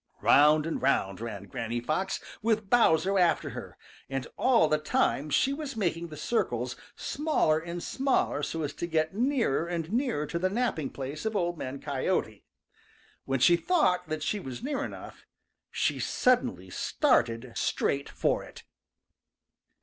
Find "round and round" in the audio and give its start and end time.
0.23-1.21